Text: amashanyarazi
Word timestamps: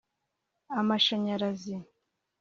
amashanyarazi 0.79 1.75